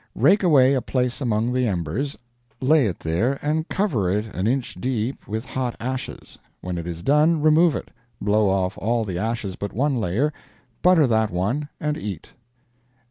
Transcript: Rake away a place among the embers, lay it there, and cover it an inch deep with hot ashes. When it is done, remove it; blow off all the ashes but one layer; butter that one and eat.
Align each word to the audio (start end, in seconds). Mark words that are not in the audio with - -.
Rake 0.15 0.41
away 0.41 0.73
a 0.73 0.81
place 0.81 1.21
among 1.21 1.53
the 1.53 1.67
embers, 1.67 2.17
lay 2.59 2.87
it 2.87 3.01
there, 3.01 3.37
and 3.43 3.67
cover 3.69 4.09
it 4.09 4.25
an 4.33 4.47
inch 4.47 4.75
deep 4.79 5.27
with 5.27 5.45
hot 5.45 5.75
ashes. 5.79 6.39
When 6.59 6.79
it 6.79 6.87
is 6.87 7.03
done, 7.03 7.39
remove 7.43 7.75
it; 7.75 7.91
blow 8.19 8.49
off 8.49 8.79
all 8.79 9.03
the 9.05 9.19
ashes 9.19 9.55
but 9.55 9.73
one 9.73 9.97
layer; 9.99 10.33
butter 10.81 11.05
that 11.05 11.29
one 11.29 11.69
and 11.79 11.99
eat. 11.99 12.29